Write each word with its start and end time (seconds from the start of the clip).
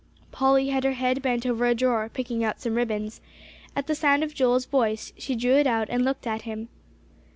Polly 0.31 0.69
had 0.69 0.83
her 0.83 0.93
head 0.93 1.21
bent 1.21 1.45
over 1.45 1.63
a 1.67 1.75
drawer, 1.75 2.09
picking 2.11 2.43
out 2.43 2.59
some 2.59 2.73
ribbons. 2.73 3.21
At 3.75 3.85
the 3.85 3.93
sound 3.93 4.23
of 4.23 4.33
Joel's 4.33 4.65
voice 4.65 5.13
she 5.15 5.35
drew 5.35 5.53
it 5.53 5.67
out 5.67 5.89
and 5.91 6.03
looked 6.03 6.25
at 6.25 6.41
him. 6.41 6.69